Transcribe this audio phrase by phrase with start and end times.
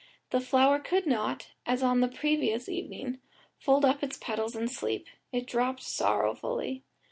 [0.31, 3.19] The flower could not, as on the previous evening,
[3.59, 6.83] fold up its petals and sleep; it dropped sorrowfully.